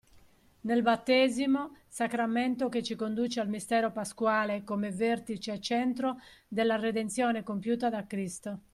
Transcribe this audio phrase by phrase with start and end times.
[0.61, 7.43] Nel battesimo, sacramento che ci conduce al mistero pasquale come vertice e centro della redenzione
[7.43, 8.59] compiuta da Cristo.